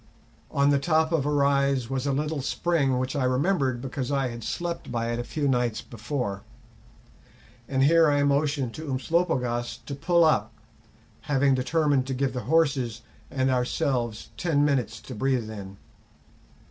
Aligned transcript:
On 0.49 0.71
the 0.71 0.79
top 0.79 1.11
of 1.11 1.27
a 1.27 1.31
rise 1.31 1.87
was 1.87 2.07
a 2.07 2.11
little 2.11 2.41
spring, 2.41 2.97
which 2.97 3.15
I 3.15 3.23
remembered 3.23 3.83
because 3.83 4.11
I 4.11 4.29
had 4.29 4.43
slept 4.43 4.91
by 4.91 5.11
it 5.11 5.19
a 5.19 5.23
few 5.23 5.47
nights 5.47 5.79
before, 5.83 6.41
and 7.69 7.83
here 7.83 8.09
I 8.09 8.23
motioned 8.23 8.73
to 8.73 8.89
Umslopogaas 8.91 9.77
to 9.85 9.93
pull 9.93 10.23
up, 10.25 10.53
having 11.29 11.53
determined 11.53 12.07
to 12.07 12.15
give 12.15 12.33
the 12.33 12.45
horses 12.49 13.03
and 13.29 13.51
ourselves 13.51 14.31
ten 14.37 14.65
minutes 14.65 14.99
to 15.01 15.13
breathe 15.13 15.51
in. 15.51 15.77